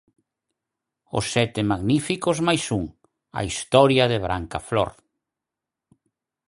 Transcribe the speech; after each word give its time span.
Os 1.17 1.25
sete 1.35 1.61
magníficos 1.71 2.37
máis 2.47 2.63
un: 2.79 2.83
A 3.39 3.41
historia 3.49 4.05
de 4.11 4.17
Brancaflor. 4.25 4.91